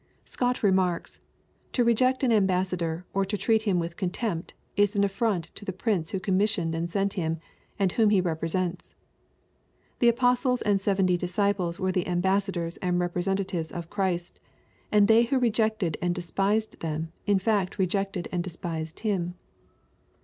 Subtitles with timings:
[0.25, 1.19] Scott remarks,"
[1.73, 5.71] To reject an ambassador, or to treat him wi& contempt, is an affront to the
[5.71, 7.37] prince who commis^ sioned and sent him,
[7.77, 8.95] and whom he represents.
[9.99, 14.39] The apostles and seventy disciples were the ambassadors and irepresentatives of Christ;
[14.91, 19.35] and they who rejected and despised them, in fact rejected and despised Hun."